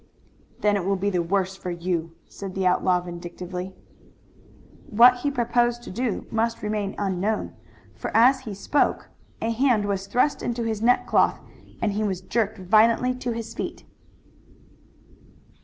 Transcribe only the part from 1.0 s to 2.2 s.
the worse for you,"